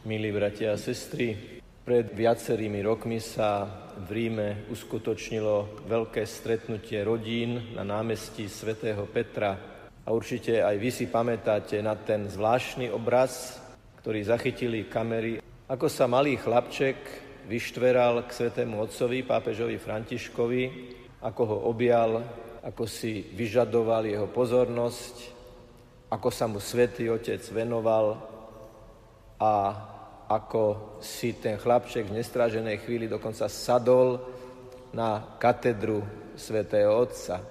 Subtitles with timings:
[0.00, 1.36] Milí bratia a sestry,
[1.84, 3.68] pred viacerými rokmi sa
[4.00, 9.60] v Ríme uskutočnilo veľké stretnutie rodín na námestí svätého Petra.
[10.00, 13.60] A určite aj vy si pamätáte na ten zvláštny obraz,
[14.00, 16.96] ktorý zachytili kamery, ako sa malý chlapček
[17.44, 20.62] vyštveral k svetému otcovi, pápežovi Františkovi,
[21.28, 22.24] ako ho objal,
[22.64, 25.28] ako si vyžadoval jeho pozornosť,
[26.08, 28.39] ako sa mu svätý otec venoval
[29.40, 29.52] a
[30.30, 34.20] ako si ten chlapček v nestraženej chvíli dokonca sadol
[34.94, 36.04] na katedru
[36.38, 37.42] svätého Otca.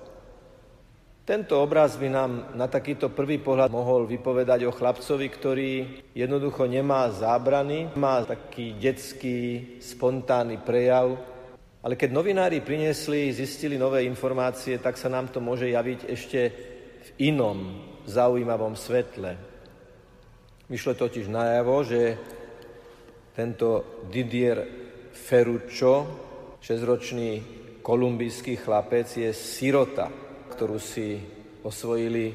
[1.27, 5.71] Tento obraz by nám na takýto prvý pohľad mohol vypovedať o chlapcovi, ktorý
[6.17, 11.21] jednoducho nemá zábrany, má taký detský, spontánny prejav,
[11.85, 16.39] ale keď novinári priniesli, zistili nové informácie, tak sa nám to môže javiť ešte
[16.99, 19.48] v inom zaujímavom svetle.
[20.69, 22.13] Vyšlo totiž najavo, že
[23.33, 24.61] tento Didier
[25.09, 26.05] Ferruccio,
[26.61, 27.29] šesťročný
[27.81, 30.13] kolumbijský chlapec, je sirota,
[30.53, 31.17] ktorú si
[31.65, 32.25] osvojili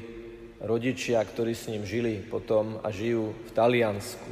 [0.67, 4.31] rodičia, ktorí s ním žili potom a žijú v Taliansku.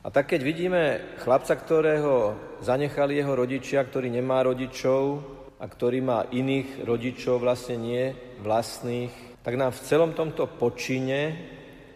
[0.00, 0.82] A tak keď vidíme
[1.20, 2.32] chlapca, ktorého
[2.64, 5.20] zanechali jeho rodičia, ktorý nemá rodičov
[5.60, 9.12] a ktorý má iných rodičov, vlastne nie vlastných,
[9.44, 11.52] tak nám v celom tomto počine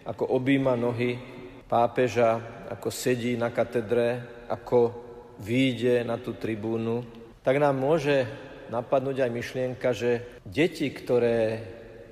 [0.09, 1.21] ako objíma nohy
[1.69, 2.41] pápeža,
[2.73, 4.97] ako sedí na katedre, ako
[5.45, 7.05] výjde na tú tribúnu,
[7.45, 8.25] tak nám môže
[8.73, 11.61] napadnúť aj myšlienka, že deti, ktoré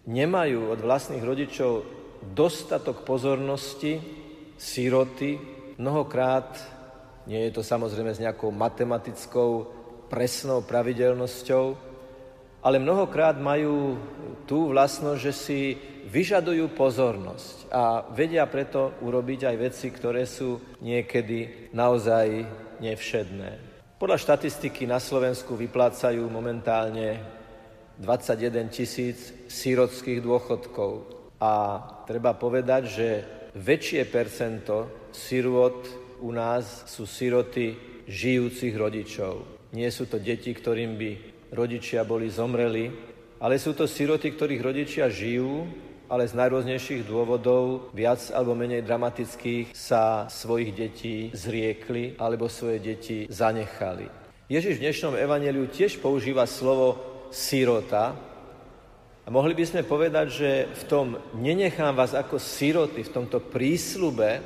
[0.05, 1.73] nemajú od vlastných rodičov
[2.37, 4.01] dostatok pozornosti,
[4.57, 5.37] síroty,
[5.81, 6.57] mnohokrát,
[7.29, 9.51] nie je to samozrejme s nejakou matematickou
[10.07, 11.65] presnou pravidelnosťou,
[12.63, 13.99] ale mnohokrát majú
[14.47, 15.61] tú vlastnosť, že si
[16.07, 22.47] vyžadujú pozornosť a vedia preto urobiť aj veci, ktoré sú niekedy naozaj
[22.79, 23.51] nevšedné.
[23.97, 27.19] Podľa štatistiky na Slovensku vyplácajú momentálne
[27.99, 31.09] 21 tisíc sírodských dôchodkov
[31.41, 33.09] a treba povedať, že
[33.57, 35.89] väčšie percento sirot
[36.21, 37.73] u nás sú siroty
[38.05, 39.49] žijúcich rodičov.
[39.73, 41.11] Nie sú to deti, ktorým by
[41.57, 42.93] rodičia boli zomreli,
[43.41, 49.75] ale sú to siroty, ktorých rodičia žijú ale z najrôznejších dôvodov, viac alebo menej dramatických,
[49.75, 54.07] sa svojich detí zriekli alebo svoje deti zanechali.
[54.47, 57.03] Ježiš v dnešnom evaneliu tiež používa slovo
[57.35, 58.15] sirota
[59.27, 64.39] a mohli by sme povedať, že v tom nenechám vás ako siroty, v tomto prísľube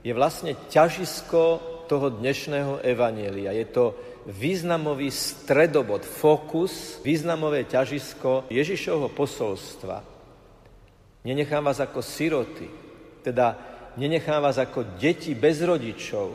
[0.00, 1.42] je vlastne ťažisko
[1.84, 3.52] toho dnešného evanielia.
[3.52, 3.92] Je to
[4.24, 10.19] významový stredobod, fokus, významové ťažisko Ježišovho posolstva.
[11.20, 12.64] Nenechám vás ako siroty,
[13.20, 13.52] teda
[14.00, 16.32] nenechám vás ako deti bez rodičov.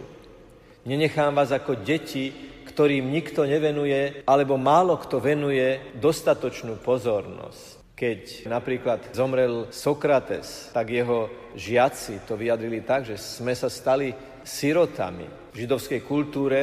[0.86, 2.30] Nenechám vás ako deti,
[2.70, 7.82] ktorým nikto nevenuje, alebo málo kto venuje dostatočnú pozornosť.
[7.98, 14.14] Keď napríklad zomrel Sokrates, tak jeho žiaci to vyjadrili tak, že sme sa stali
[14.46, 15.26] sirotami.
[15.50, 16.62] V židovskej kultúre,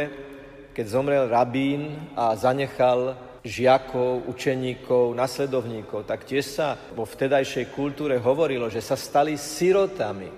[0.71, 8.71] keď zomrel rabín a zanechal žiakov, učeníkov, nasledovníkov, tak tiež sa vo vtedajšej kultúre hovorilo,
[8.71, 10.31] že sa stali sirotami.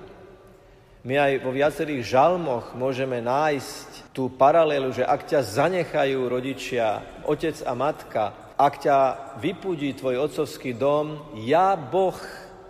[1.05, 7.61] My aj vo viacerých žalmoch môžeme nájsť tú paralelu, že ak ťa zanechajú rodičia, otec
[7.69, 8.25] a matka,
[8.57, 8.99] ak ťa
[9.37, 12.17] vypudí tvoj otcovský dom, ja, Boh,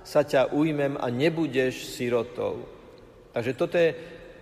[0.02, 2.66] sa ťa ujmem a nebudeš sirotou.
[3.30, 3.94] Takže toto je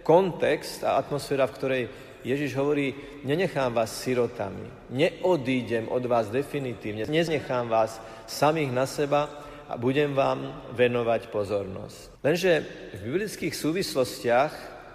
[0.02, 1.82] kontext a atmosféra, v ktorej
[2.24, 2.94] Ježiš hovorí,
[3.26, 9.30] nenechám vás sirotami, neodídem od vás definitívne, neznechám vás samých na seba
[9.68, 12.22] a budem vám venovať pozornosť.
[12.22, 12.52] Lenže
[12.94, 14.52] v biblických súvislostiach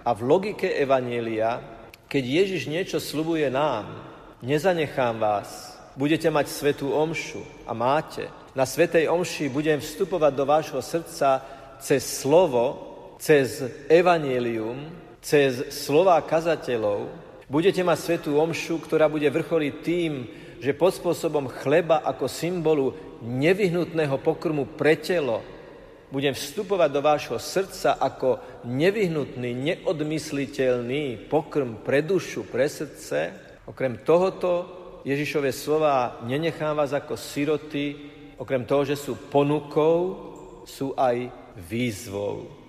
[0.08, 1.60] a v logike Evanielia,
[2.08, 3.92] keď Ježiš niečo slubuje nám,
[4.40, 8.30] nezanechám vás, budete mať svetú omšu a máte.
[8.56, 11.42] Na svetej omši budem vstupovať do vášho srdca
[11.82, 12.88] cez slovo,
[13.20, 17.12] cez evanielium, cez slová kazateľov
[17.52, 20.24] budete mať svetú omšu, ktorá bude vrcholiť tým,
[20.64, 25.44] že pod spôsobom chleba ako symbolu nevyhnutného pokrmu pre telo
[26.08, 33.36] budem vstupovať do vášho srdca ako nevyhnutný, neodmysliteľný pokrm pre dušu, pre srdce.
[33.68, 34.72] Okrem tohoto
[35.04, 38.00] Ježišové slova nenechám vás ako siroty,
[38.40, 40.00] okrem toho, že sú ponukou,
[40.64, 41.28] sú aj
[41.68, 42.67] výzvou.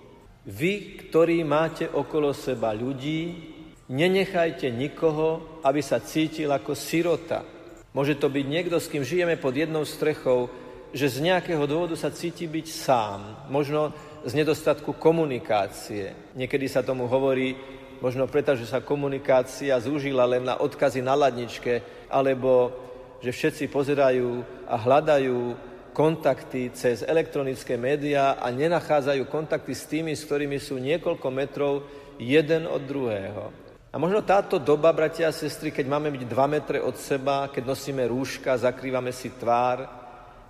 [0.49, 3.37] Vy, ktorí máte okolo seba ľudí,
[3.85, 7.45] nenechajte nikoho, aby sa cítil ako sirota.
[7.93, 10.49] Môže to byť niekto, s kým žijeme pod jednou strechou,
[10.89, 13.19] že z nejakého dôvodu sa cíti byť sám.
[13.53, 13.93] Možno
[14.25, 16.33] z nedostatku komunikácie.
[16.33, 17.53] Niekedy sa tomu hovorí,
[18.01, 22.73] možno preto, že sa komunikácia zúžila len na odkazy na ladničke, alebo
[23.21, 25.68] že všetci pozerajú a hľadajú
[25.99, 31.83] kontakty cez elektronické médiá a nenachádzajú kontakty s tými, s ktorými sú niekoľko metrov
[32.15, 33.51] jeden od druhého.
[33.91, 37.67] A možno táto doba, bratia a sestry, keď máme byť dva metre od seba, keď
[37.67, 39.83] nosíme rúška, zakrývame si tvár,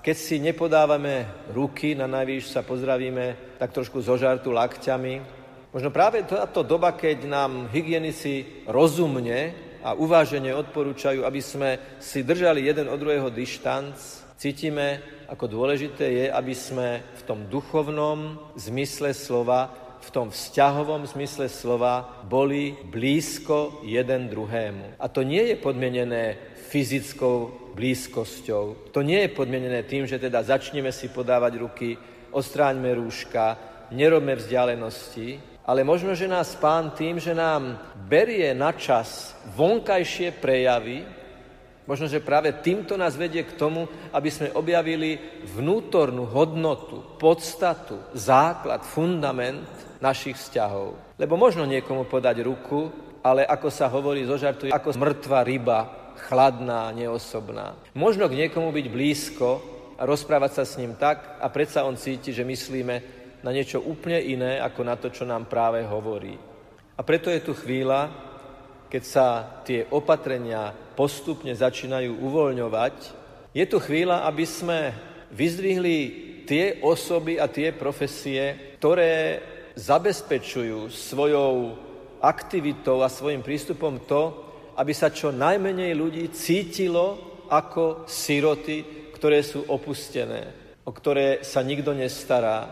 [0.06, 5.42] keď si nepodávame ruky, na najvýš sa pozdravíme tak trošku zo žartu lakťami.
[5.74, 12.70] Možno práve táto doba, keď nám hygienici rozumne a uvážene odporúčajú, aby sme si držali
[12.70, 13.98] jeden od druhého dištanc,
[14.38, 19.70] cítime, ako dôležité je, aby sme v tom duchovnom zmysle slova,
[20.02, 24.98] v tom vzťahovom zmysle slova boli blízko jeden druhému.
[24.98, 26.40] A to nie je podmienené
[26.74, 28.90] fyzickou blízkosťou.
[28.90, 31.90] To nie je podmienené tým, že teda začneme si podávať ruky,
[32.34, 33.58] ostráňme rúška,
[33.94, 37.78] nerobme vzdialenosti, ale možno, že nás pán tým, že nám
[38.10, 41.06] berie na čas vonkajšie prejavy,
[41.90, 45.18] Možno, že práve týmto nás vedie k tomu, aby sme objavili
[45.58, 49.66] vnútornú hodnotu, podstatu, základ, fundament
[49.98, 51.18] našich vzťahov.
[51.18, 52.94] Lebo možno niekomu podať ruku,
[53.26, 55.80] ale ako sa hovorí zo žartu, ako mŕtva ryba,
[56.30, 57.74] chladná, neosobná.
[57.98, 59.50] Možno k niekomu byť blízko
[59.98, 62.96] a rozprávať sa s ním tak a predsa on cíti, že myslíme
[63.42, 66.38] na niečo úplne iné, ako na to, čo nám práve hovorí.
[66.94, 68.29] A preto je tu chvíľa,
[68.90, 69.28] keď sa
[69.62, 72.96] tie opatrenia postupne začínajú uvoľňovať,
[73.54, 74.94] je tu chvíľa, aby sme
[75.30, 75.98] vyzdvihli
[76.50, 79.42] tie osoby a tie profesie, ktoré
[79.78, 81.78] zabezpečujú svojou
[82.20, 89.68] aktivitou a svojim prístupom to, aby sa čo najmenej ľudí cítilo ako siroty, ktoré sú
[89.68, 90.52] opustené,
[90.84, 92.66] o ktoré sa nikto nestará,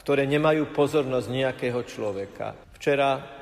[0.00, 2.54] ktoré nemajú pozornosť nejakého človeka.
[2.76, 3.35] Včera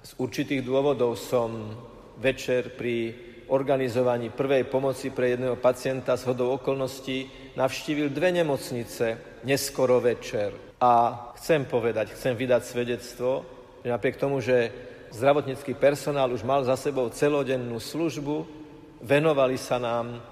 [0.00, 1.76] z určitých dôvodov som
[2.16, 3.12] večer pri
[3.50, 10.54] organizovaní prvej pomoci pre jedného pacienta z hodou okolností navštívil dve nemocnice neskoro večer.
[10.80, 13.44] A chcem povedať, chcem vydať svedectvo,
[13.84, 14.72] že napriek tomu, že
[15.12, 18.46] zdravotnícky personál už mal za sebou celodennú službu,
[19.02, 20.22] venovali sa nám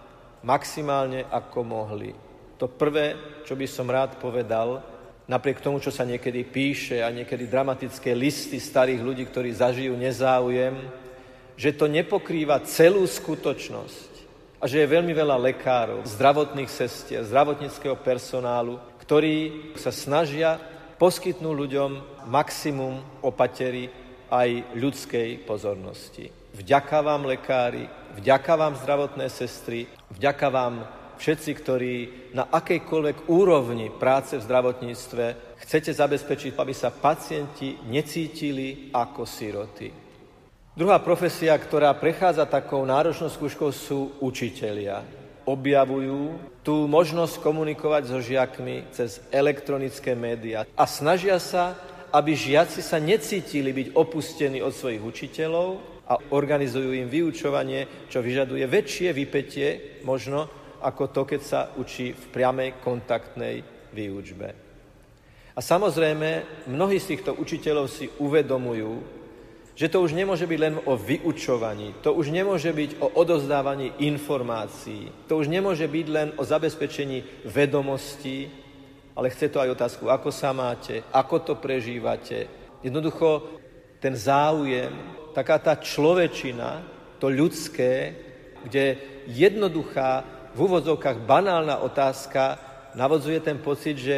[0.40, 2.14] maximálne ako mohli.
[2.62, 4.80] To prvé, čo by som rád povedal,
[5.28, 10.74] napriek tomu, čo sa niekedy píše a niekedy dramatické listy starých ľudí, ktorí zažijú nezáujem,
[11.54, 14.10] že to nepokrýva celú skutočnosť
[14.58, 20.58] a že je veľmi veľa lekárov, zdravotných sestier, zdravotníckého personálu, ktorí sa snažia
[20.98, 21.90] poskytnúť ľuďom
[22.26, 23.86] maximum opatery
[24.32, 26.32] aj ľudskej pozornosti.
[26.58, 27.86] Vďaka vám lekári,
[28.18, 31.94] vďaka vám zdravotné sestry, vďaka vám všetci, ktorí
[32.32, 35.24] na akejkoľvek úrovni práce v zdravotníctve
[35.58, 39.90] chcete zabezpečiť, aby sa pacienti necítili ako siroty.
[40.78, 45.02] Druhá profesia, ktorá prechádza takou náročnou skúškou, sú učitelia.
[45.42, 51.74] Objavujú tú možnosť komunikovať so žiakmi cez elektronické médiá a snažia sa,
[52.14, 55.68] aby žiaci sa necítili byť opustení od svojich učiteľov
[56.08, 60.48] a organizujú im vyučovanie, čo vyžaduje väčšie vypetie možno
[60.82, 64.48] ako to, keď sa učí v priamej kontaktnej výučbe.
[65.54, 69.18] A samozrejme, mnohí z týchto učiteľov si uvedomujú,
[69.78, 75.30] že to už nemôže byť len o vyučovaní, to už nemôže byť o odozdávaní informácií,
[75.30, 78.50] to už nemôže byť len o zabezpečení vedomostí,
[79.14, 82.46] ale chce to aj otázku, ako sa máte, ako to prežívate.
[82.82, 83.58] Jednoducho
[83.98, 84.94] ten záujem,
[85.34, 86.82] taká tá človečina,
[87.18, 88.14] to ľudské,
[88.62, 92.56] kde jednoduchá v úvodzovkách banálna otázka
[92.96, 94.16] navodzuje ten pocit, že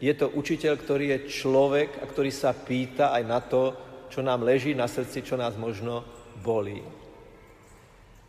[0.00, 3.76] je to učiteľ, ktorý je človek a ktorý sa pýta aj na to,
[4.08, 6.02] čo nám leží na srdci, čo nás možno
[6.40, 6.80] bolí.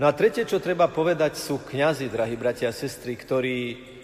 [0.02, 3.60] No a tretie, čo treba povedať, sú kňazi, drahí bratia a sestry, ktorí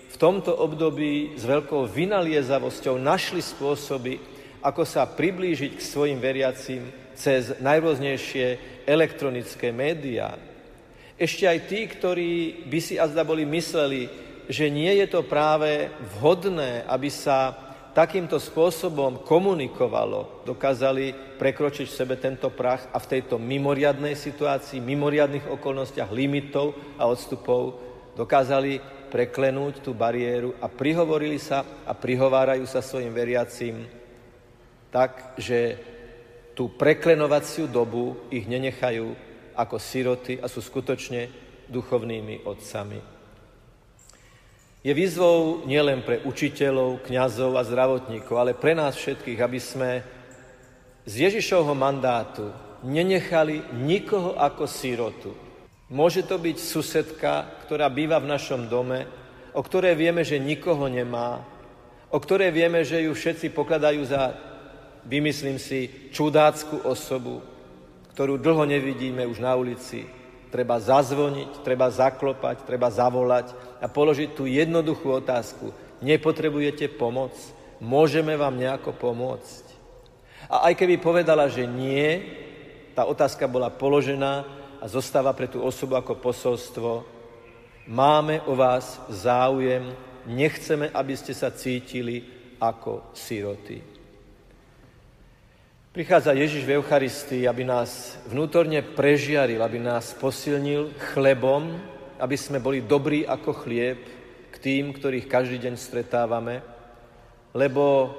[0.07, 4.21] v tomto období s veľkou vynaliezavosťou našli spôsoby,
[4.63, 8.45] ako sa priblížiť k svojim veriacim cez najrôznejšie
[8.85, 10.37] elektronické médiá,
[11.17, 12.31] ešte aj tí, ktorí
[12.69, 14.05] by si azda boli mysleli,
[14.47, 22.15] že nie je to práve vhodné, aby sa takýmto spôsobom komunikovalo, dokázali prekročiť v sebe
[22.21, 27.81] tento prach a v tejto mimoriadnej situácii, mimoriadných okolnostiach, limitov a odstupov
[28.13, 28.77] dokázali
[29.09, 33.89] preklenúť tú bariéru a prihovorili sa a prihovárajú sa svojim veriacim
[34.93, 35.81] tak, že
[36.53, 39.13] tú preklenovaciu dobu ich nenechajú
[39.57, 41.27] ako siroty a sú skutočne
[41.67, 43.01] duchovnými otcami.
[44.85, 49.89] je výzvou nielen pre učiteľov, kňazov a zdravotníkov, ale pre nás všetkých, aby sme
[51.03, 52.53] z Ježišovho mandátu
[52.85, 55.35] nenechali nikoho ako sírotu.
[55.91, 59.07] Môže to byť susedka, ktorá býva v našom dome,
[59.55, 61.43] o ktorej vieme, že nikoho nemá,
[62.11, 64.35] o ktorej vieme, že ju všetci pokladajú za,
[65.03, 67.43] vymyslím si, čudácku osobu,
[68.17, 70.09] ktorú dlho nevidíme už na ulici.
[70.49, 75.69] Treba zazvoniť, treba zaklopať, treba zavolať a položiť tú jednoduchú otázku.
[76.01, 77.37] Nepotrebujete pomoc?
[77.77, 79.69] Môžeme vám nejako pomôcť?
[80.49, 82.25] A aj keby povedala, že nie,
[82.97, 84.49] tá otázka bola položená
[84.81, 87.05] a zostáva pre tú osobu ako posolstvo.
[87.85, 89.93] Máme o vás záujem,
[90.25, 92.25] nechceme, aby ste sa cítili
[92.57, 93.96] ako siroty.
[95.97, 101.73] Prichádza Ježiš v Eucharistii, aby nás vnútorne prežiaril, aby nás posilnil chlebom,
[102.21, 104.05] aby sme boli dobrí ako chlieb
[104.53, 106.61] k tým, ktorých každý deň stretávame,
[107.49, 108.13] lebo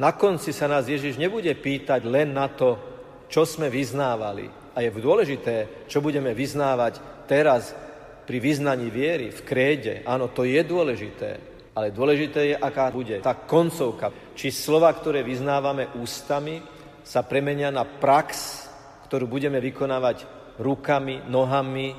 [0.00, 2.80] na konci sa nás Ježiš nebude pýtať len na to,
[3.28, 4.48] čo sme vyznávali.
[4.72, 7.76] A je dôležité, čo budeme vyznávať teraz
[8.24, 10.00] pri vyznaní viery, v kréde.
[10.08, 11.52] Áno, to je dôležité.
[11.76, 14.08] Ale dôležité je, aká bude tá koncovka.
[14.32, 16.72] Či slova, ktoré vyznávame ústami,
[17.04, 18.64] sa premenia na prax,
[19.06, 20.24] ktorú budeme vykonávať
[20.58, 21.92] rukami, nohami,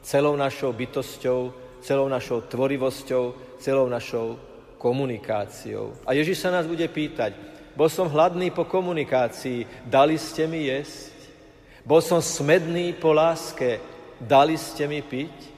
[0.00, 1.52] celou našou bytosťou,
[1.84, 4.40] celou našou tvorivosťou, celou našou
[4.80, 6.00] komunikáciou.
[6.08, 7.36] A Ježiš sa nás bude pýtať,
[7.76, 11.12] bol som hladný po komunikácii, dali ste mi jesť?
[11.84, 13.80] Bol som smedný po láske,
[14.20, 15.52] dali ste mi piť?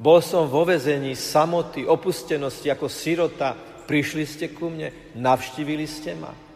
[0.00, 3.54] Bol som vo vezení samoty, opustenosti ako sirota,
[3.86, 6.49] prišli ste ku mne, navštívili ste ma?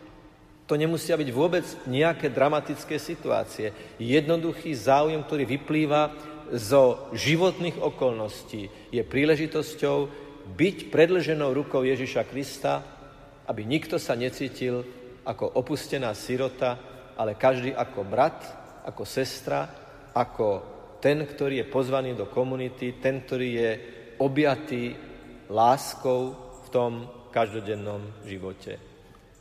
[0.64, 3.96] To nemusia byť vôbec nejaké dramatické situácie.
[4.00, 6.02] Jednoduchý záujem, ktorý vyplýva
[6.56, 9.96] zo životných okolností, je príležitosťou
[10.56, 12.80] byť predlženou rukou Ježiša Krista,
[13.44, 14.84] aby nikto sa necítil
[15.24, 16.80] ako opustená sirota,
[17.16, 18.40] ale každý ako brat,
[18.88, 19.68] ako sestra,
[20.16, 20.48] ako
[21.00, 23.70] ten, ktorý je pozvaný do komunity, ten, ktorý je
[24.20, 24.96] objatý
[25.52, 26.32] láskou
[26.64, 26.92] v tom
[27.28, 28.93] každodennom živote.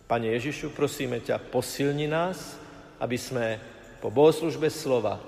[0.07, 2.59] Pane Ježišu, prosíme ťa, posilni nás,
[2.99, 3.59] aby sme
[4.03, 5.19] po bohoslužbe slova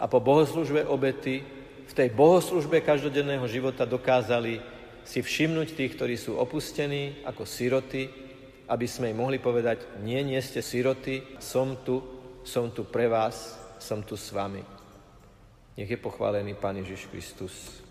[0.00, 1.44] a po bohoslužbe obety
[1.88, 4.64] v tej bohoslužbe každodenného života dokázali
[5.04, 8.08] si všimnúť tých, ktorí sú opustení ako siroty,
[8.70, 12.00] aby sme im mohli povedať, nie, nie ste siroty, som tu,
[12.46, 14.64] som tu pre vás, som tu s vami.
[15.76, 17.84] Nech je pochválený Pán Ježiš Kristus.